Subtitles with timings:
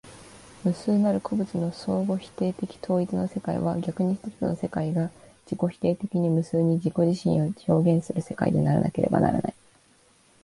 [0.63, 5.11] 無数なる個物の相互否定的統一の世界は、逆に一つの世界が
[5.45, 9.53] 自己否定的に無数に自己自身を表現する世界でなければならない。